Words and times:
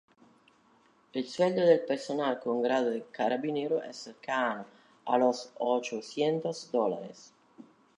El 1.13 1.27
sueldo 1.27 1.61
del 1.63 1.81
personal 1.81 2.39
con 2.39 2.63
grado 2.63 2.89
de 2.89 3.03
carabinero 3.11 3.83
es 3.83 3.97
cercano 3.97 4.65
a 5.05 5.19
los 5.19 5.51
ochocientos 5.59 6.71
dólares. 6.71 7.31